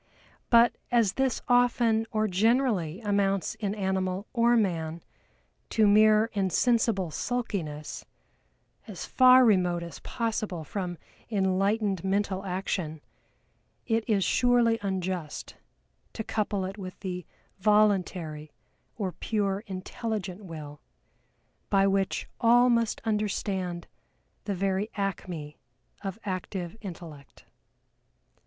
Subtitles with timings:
[0.49, 5.03] But, as this often or generally amounts in animal or man
[5.69, 8.03] to mere insensible sulkiness
[8.87, 10.97] as far remote as possible from
[11.29, 13.01] enlightened mental action,
[13.85, 15.57] it is surely unjust
[16.13, 17.27] to couple it with the
[17.59, 18.51] Voluntary
[18.95, 20.81] or pure intelligent Will,
[21.69, 23.85] by which all must understand
[24.45, 25.59] the very acme
[26.03, 27.45] of active Intellect.